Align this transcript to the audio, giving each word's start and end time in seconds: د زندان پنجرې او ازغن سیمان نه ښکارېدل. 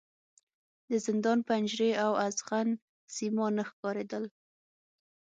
د 0.89 0.91
زندان 1.05 1.39
پنجرې 1.47 1.91
او 2.03 2.11
ازغن 2.27 2.67
سیمان 3.15 3.51
نه 3.57 3.63
ښکارېدل. 3.69 4.23